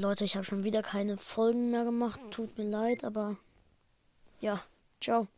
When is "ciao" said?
4.98-5.28